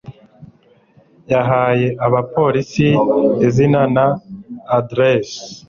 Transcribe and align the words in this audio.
Yahaye 1.31 1.87
abapolisi 2.05 2.87
izina 3.47 3.81
na 3.95 4.05
aderesi. 4.77 5.39